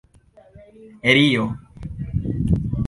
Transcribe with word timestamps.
rio 1.13 1.45